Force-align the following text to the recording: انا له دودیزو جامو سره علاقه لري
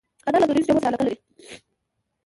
انا 0.27 0.37
له 0.41 0.47
دودیزو 0.47 0.67
جامو 0.67 0.81
سره 0.85 0.89
علاقه 0.89 1.05
لري 1.07 1.17